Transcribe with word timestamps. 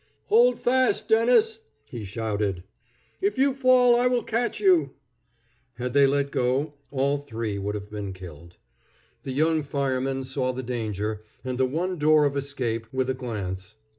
"Hold 0.29 0.57
fast, 0.59 1.07
Dennis!" 1.07 1.59
he 1.87 2.05
shouted. 2.05 2.63
"If 3.21 3.37
you 3.37 3.53
fall 3.53 3.95
I 3.99 4.07
will 4.07 4.23
catch 4.23 4.59
you." 4.59 4.95
Had 5.75 5.93
they 5.93 6.07
let 6.07 6.31
go, 6.31 6.73
all 6.89 7.17
three 7.19 7.59
would 7.59 7.75
have 7.75 7.91
been 7.91 8.11
killed. 8.11 8.57
The 9.21 9.31
young 9.31 9.61
fireman 9.61 10.23
saw 10.23 10.53
the 10.53 10.63
danger, 10.63 11.21
and 11.43 11.59
the 11.59 11.67
one 11.67 11.99
door 11.99 12.25
of 12.25 12.35
escape, 12.35 12.87
with 12.91 13.11
a 13.11 13.13
glance. 13.13 13.75